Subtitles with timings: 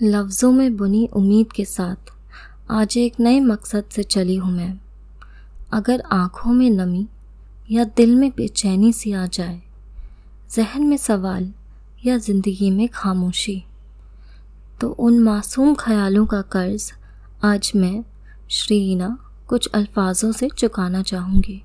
[0.00, 2.10] लफ्ज़ों में बुनी उम्मीद के साथ,
[2.70, 4.78] आज एक नए मकसद से चली हूँ मैं।
[5.72, 7.06] अगर आँखों में नमी
[7.70, 9.60] या दिल में बेचैनी सी आ जाए,
[10.50, 11.52] जहन में सवाल
[12.04, 13.62] या ज़िंदगी में खामोशी
[14.80, 16.92] तो उन मासूम ख्यालों का कर्ज
[17.44, 18.04] आज मैं
[18.50, 19.16] श्रीना
[19.48, 21.62] कुछ अल्फाजों से चुकाना चाहूँगी।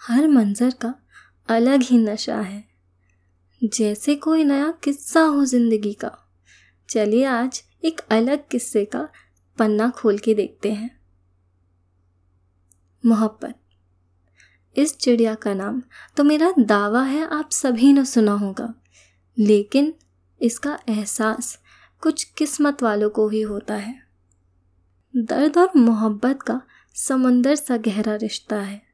[0.00, 0.94] हर मंज़र का
[1.48, 2.64] अलग ही नशा है।
[3.64, 6.10] जैसे कोई नया किस्सा हो ज़िंदगी का।
[6.88, 9.08] चलिए आज एक अलग किस्से का
[9.58, 10.90] पन्ना खोल के देखते हैं।
[13.06, 13.58] मोहब्बत।
[14.76, 15.82] इस चिड़िया का नाम
[16.16, 18.74] तो मेरा दावा है आप सभी ने सुना होगा।
[19.38, 19.94] लेकिन
[20.40, 21.58] इसका एहसास
[22.02, 23.94] कुछ किस्मत वालों को ही होता है।
[25.14, 26.60] दर्द और मोहब्बत का
[26.94, 28.85] समंदर सा गहरा रिश्ता है।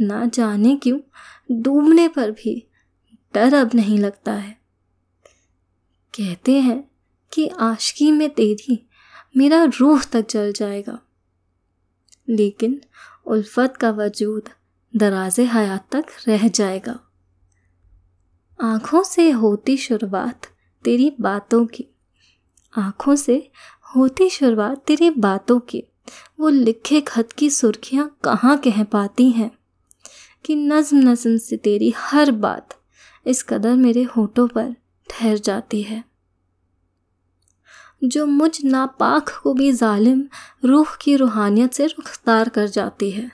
[0.00, 1.00] ना जाने क्यों?
[1.62, 2.70] डूबने पर भी
[3.34, 4.60] डर अब नहीं लगता है।
[6.14, 6.90] कहते हैं
[7.32, 8.88] कि आशकी में तेरी,
[9.36, 10.98] मेरा रूह तक जल जाएगा।
[12.28, 12.80] लेकिन
[13.26, 14.42] उल्फत का वजूद
[14.96, 17.00] दराज हयात तक रह जाएगा।
[18.60, 20.46] आँखों से होती शुरुआत
[20.84, 21.86] तेरी बातों की।
[22.78, 23.50] आँखों से
[23.96, 25.82] होती शुरुआत तेरी बातों की।
[26.40, 29.55] वो लिखे खत की सुर्खियाँ कहाँ कह पाती हैं?
[30.46, 32.78] कि नज्म नज्म से तेरी हर बात
[33.26, 34.74] इस कदर मेरे होठों पर
[35.08, 36.02] ठहर जाती है।
[38.04, 40.22] जो मुझ नापाक को भी जालिम
[40.64, 43.30] रूह की रूहानियत से रुखतार कर जाती है।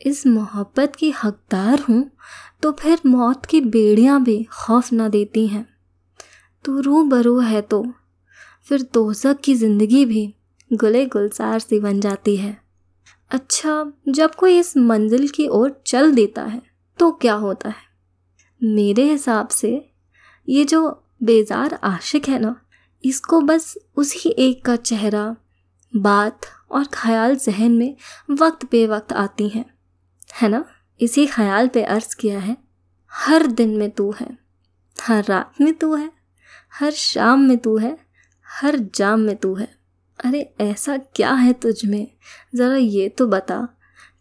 [0.00, 2.10] इस मोहब्बत की हकदार हूँ
[2.62, 5.66] तो फिर मौत की बेड़ियाँ भी खौफ न देती हैं।
[6.64, 7.84] तू रू बरू है तो
[8.66, 10.32] फिर दोजक की ज़िंदगी भी
[10.70, 12.56] गुले गुलजार सी बन जाती है।
[13.30, 16.62] अच्छा जब कोई इस मंजिल की ओर चल देता है
[16.98, 17.84] तो क्या होता है?
[18.62, 19.90] मेरे हिसाब से,
[20.48, 22.54] ये जो बेजार आशिक है ना,
[23.04, 25.36] इसको बस उसी एक का चेहरा,
[25.96, 27.96] बात और ख्याल जहन में
[28.30, 29.64] वक्त पे वक्त आती हैं।
[30.34, 30.64] है ना?
[31.00, 32.56] इसी ख्याल पे अर्ज़ किया है,
[33.12, 34.38] हर दिन में तू है,
[34.96, 36.10] हर रात में तू है,
[36.72, 37.96] हर शाम में तू है,
[38.46, 39.68] हर जाम में तू है।
[40.24, 42.06] अरे ऐसा क्या है तुझ में?
[42.54, 43.68] ज़रा ये तो बता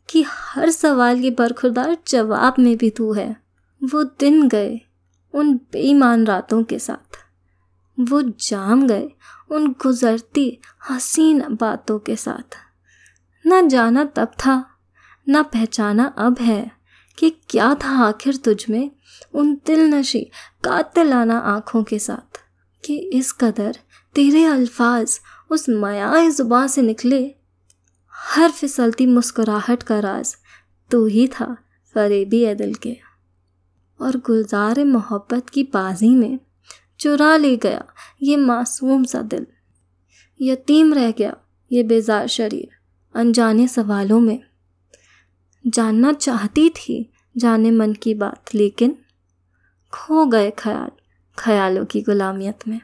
[0.10, 3.36] कि हर सवाल के बरखुरदार जवाब में भी तू है।
[3.84, 4.82] वो दिन गए
[5.34, 7.18] उन बेईमान रातों के साथ।
[8.00, 9.10] वो जाम गए
[9.52, 12.56] उन गुजरती हसीन बातों के साथ।
[13.46, 14.66] ना जाना तब था,
[15.30, 16.72] ना पहचाना अब है
[17.18, 18.92] कि क्या था आखिर तुझ में
[19.34, 20.20] उन दिल नशी
[20.64, 22.42] कातिलाना आँखों के साथ
[22.86, 23.78] कि इस कदर
[24.16, 25.20] तेरे अल्फाज
[25.52, 27.36] उस मयाए ज़ुबान से निकले।
[28.14, 30.36] हर फिसलती मुस्कुराहट का राज
[30.92, 31.58] तू ही था,
[31.96, 32.98] फरेबी ए दिल के।
[34.02, 36.40] और गुलजार मोहब्बत की बाजी में
[37.00, 37.86] चुरा ले गया
[38.22, 39.48] ये मासूम सा दिल।
[40.42, 41.38] यतीम रह गया
[41.72, 42.70] ये बेजार शरीर
[43.16, 44.44] अनजाने सवालों में।
[45.68, 48.98] जानना चाहती थी, जाने मन की बात, लेकिन
[49.94, 50.92] खो गए ख्याल,
[51.38, 52.82] ख्यालों की गुलामियत में।